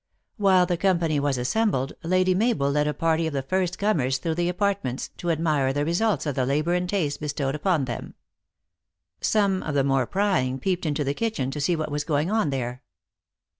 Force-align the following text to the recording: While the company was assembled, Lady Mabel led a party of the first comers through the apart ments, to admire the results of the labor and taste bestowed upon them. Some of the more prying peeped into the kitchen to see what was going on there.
While 0.37 0.65
the 0.65 0.77
company 0.77 1.19
was 1.19 1.37
assembled, 1.37 1.93
Lady 2.01 2.33
Mabel 2.33 2.71
led 2.71 2.87
a 2.87 2.91
party 2.95 3.27
of 3.27 3.33
the 3.33 3.43
first 3.43 3.77
comers 3.77 4.17
through 4.17 4.33
the 4.33 4.49
apart 4.49 4.83
ments, 4.83 5.09
to 5.17 5.29
admire 5.29 5.71
the 5.73 5.85
results 5.85 6.25
of 6.25 6.33
the 6.33 6.43
labor 6.43 6.73
and 6.73 6.89
taste 6.89 7.19
bestowed 7.19 7.53
upon 7.53 7.85
them. 7.85 8.15
Some 9.19 9.61
of 9.61 9.75
the 9.75 9.83
more 9.83 10.07
prying 10.07 10.57
peeped 10.57 10.87
into 10.87 11.03
the 11.03 11.13
kitchen 11.13 11.51
to 11.51 11.61
see 11.61 11.75
what 11.75 11.91
was 11.91 12.03
going 12.03 12.31
on 12.31 12.49
there. 12.49 12.81